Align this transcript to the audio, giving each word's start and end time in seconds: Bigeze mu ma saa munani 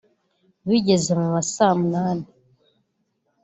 Bigeze 0.69 1.11
mu 1.19 1.27
ma 1.33 1.41
saa 1.53 1.75
munani 1.79 2.25